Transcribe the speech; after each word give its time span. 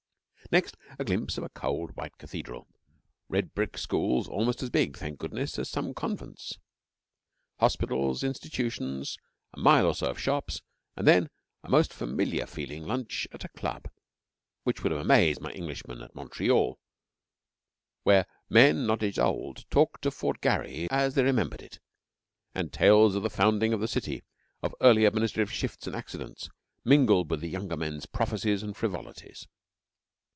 Next 0.51 0.75
a 0.99 1.05
glimpse 1.05 1.37
of 1.37 1.45
a 1.45 1.49
cold, 1.49 1.91
white 1.95 2.17
cathedral, 2.17 2.67
red 3.29 3.53
brick 3.53 3.77
schools 3.77 4.27
almost 4.27 4.61
as 4.61 4.69
big 4.69 4.97
(thank 4.97 5.17
goodness!) 5.17 5.57
as 5.57 5.69
some 5.69 5.93
convents; 5.93 6.57
hospitals, 7.61 8.21
institutions, 8.21 9.17
a 9.53 9.59
mile 9.61 9.85
or 9.85 9.95
so 9.95 10.09
of 10.09 10.19
shops, 10.19 10.61
and 10.97 11.07
then 11.07 11.29
a 11.63 11.69
most 11.69 11.93
familiar 11.93 12.45
feeling 12.45 12.83
lunch 12.85 13.25
at 13.31 13.45
a 13.45 13.49
Club 13.49 13.87
which 14.63 14.83
would 14.83 14.91
have 14.91 14.99
amazed 14.99 15.39
my 15.39 15.51
Englishman 15.51 16.01
at 16.01 16.15
Montreal, 16.15 16.77
where 18.03 18.25
men, 18.49 18.85
not 18.85 19.01
yet 19.01 19.17
old, 19.19 19.63
talked 19.69 20.05
of 20.05 20.13
Fort 20.13 20.41
Garry 20.41 20.89
as 20.91 21.15
they 21.15 21.23
remembered 21.23 21.61
it, 21.61 21.79
and 22.53 22.73
tales 22.73 23.15
of 23.15 23.23
the 23.23 23.29
founding 23.29 23.71
of 23.71 23.79
the 23.79 23.87
city, 23.87 24.21
of 24.61 24.75
early 24.81 25.05
administrative 25.05 25.49
shifts 25.53 25.87
and 25.87 25.95
accidents, 25.95 26.49
mingled 26.83 27.31
with 27.31 27.39
the 27.39 27.47
younger 27.49 27.77
men's 27.77 28.05
prophecies 28.05 28.61
and 28.61 28.75
frivolities. 28.75 29.47